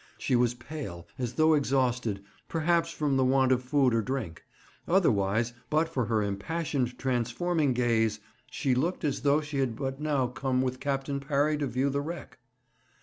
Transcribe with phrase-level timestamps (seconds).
[0.17, 4.43] She was pale, as though exhausted, perhaps from the want of food or drink;
[4.87, 8.19] otherwise, but for her impassioned transforming gaze,
[8.49, 12.01] she looked as though she had but now come with Captain Parry to view the
[12.01, 12.39] wreck.